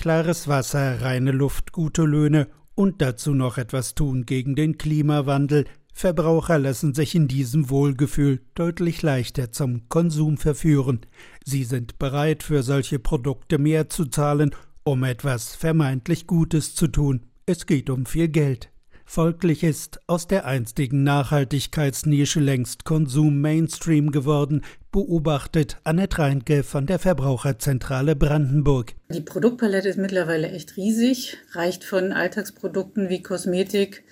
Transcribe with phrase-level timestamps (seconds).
[0.00, 5.66] Klares Wasser, reine Luft, gute Löhne und dazu noch etwas tun gegen den Klimawandel.
[5.92, 11.00] Verbraucher lassen sich in diesem Wohlgefühl deutlich leichter zum Konsum verführen.
[11.44, 14.52] Sie sind bereit, für solche Produkte mehr zu zahlen,
[14.84, 17.26] um etwas vermeintlich Gutes zu tun.
[17.44, 18.70] Es geht um viel Geld.
[19.04, 26.98] Folglich ist aus der einstigen Nachhaltigkeitsnische längst Konsum Mainstream geworden, beobachtet Annette Reinke von der
[26.98, 28.94] Verbraucherzentrale Brandenburg.
[29.12, 34.04] Die Produktpalette ist mittlerweile echt riesig, reicht von Alltagsprodukten wie Kosmetik,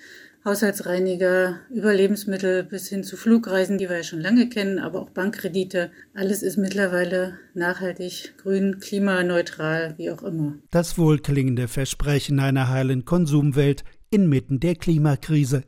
[0.45, 5.09] Haushaltsreiniger, über Lebensmittel bis hin zu Flugreisen, die wir ja schon lange kennen, aber auch
[5.09, 5.91] Bankkredite.
[6.13, 10.55] Alles ist mittlerweile nachhaltig, grün, klimaneutral, wie auch immer.
[10.71, 15.63] Das wohlklingende Versprechen einer heilen Konsumwelt inmitten der Klimakrise.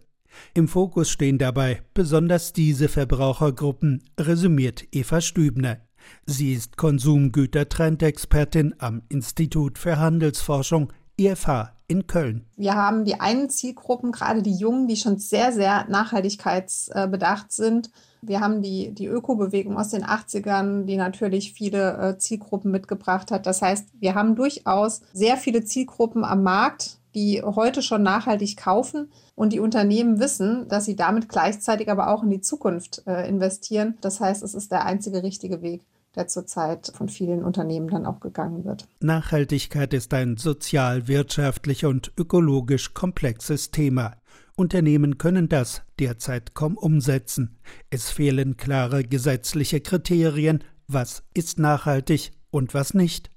[0.53, 5.77] Im Fokus stehen dabei besonders diese Verbrauchergruppen, resümiert Eva Stübner.
[6.25, 12.45] Sie ist Konsumgütertrendexpertin am Institut für Handelsforschung IFH in Köln.
[12.55, 17.91] Wir haben die einen Zielgruppen, gerade die Jungen, die schon sehr, sehr nachhaltigkeitsbedacht sind.
[18.21, 23.45] Wir haben die, die Ökobewegung aus den 80ern, die natürlich viele äh, Zielgruppen mitgebracht hat.
[23.45, 29.11] Das heißt, wir haben durchaus sehr viele Zielgruppen am Markt, die heute schon nachhaltig kaufen
[29.35, 33.97] und die Unternehmen wissen, dass sie damit gleichzeitig aber auch in die Zukunft äh, investieren.
[34.01, 35.81] Das heißt, es ist der einzige richtige Weg
[36.15, 38.87] der zurzeit von vielen Unternehmen dann auch gegangen wird.
[38.99, 44.17] Nachhaltigkeit ist ein sozial, wirtschaftlich und ökologisch komplexes Thema.
[44.55, 47.57] Unternehmen können das derzeit kaum umsetzen.
[47.89, 53.29] Es fehlen klare gesetzliche Kriterien, was ist nachhaltig und was nicht.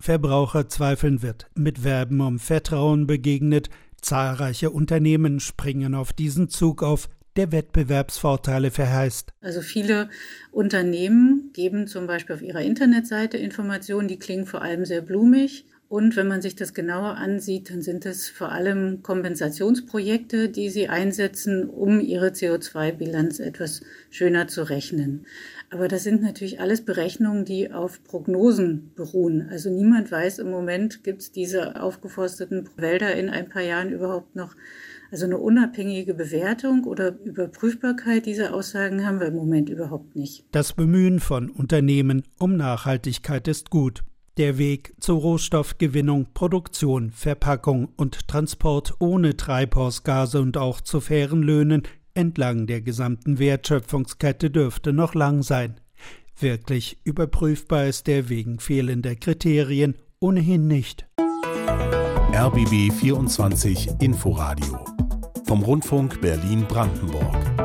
[0.00, 7.52] Verbraucherzweifeln wird mit Werben um Vertrauen begegnet, zahlreiche Unternehmen springen auf diesen Zug auf, der
[7.52, 9.32] Wettbewerbsvorteile verheißt.
[9.40, 10.10] Also viele
[10.50, 15.64] Unternehmen geben zum Beispiel auf ihrer Internetseite Informationen, die klingen vor allem sehr blumig.
[15.88, 20.88] Und wenn man sich das genauer ansieht, dann sind es vor allem Kompensationsprojekte, die sie
[20.88, 23.80] einsetzen, um ihre CO2-Bilanz etwas
[24.10, 25.24] schöner zu rechnen.
[25.70, 29.48] Aber das sind natürlich alles Berechnungen, die auf Prognosen beruhen.
[29.50, 34.36] Also niemand weiß im Moment, gibt es diese aufgeforsteten Wälder in ein paar Jahren überhaupt
[34.36, 34.56] noch.
[35.10, 40.44] Also eine unabhängige Bewertung oder Überprüfbarkeit dieser Aussagen haben wir im Moment überhaupt nicht.
[40.52, 44.02] Das Bemühen von Unternehmen um Nachhaltigkeit ist gut.
[44.38, 51.82] Der Weg zur Rohstoffgewinnung, Produktion, Verpackung und Transport ohne Treibhausgase und auch zu fairen Löhnen
[52.14, 55.80] entlang der gesamten Wertschöpfungskette dürfte noch lang sein.
[56.38, 61.08] Wirklich überprüfbar ist der wegen fehlender Kriterien ohnehin nicht.
[62.32, 64.84] RBB 24 Inforadio
[65.48, 67.57] vom Rundfunk Berlin-Brandenburg.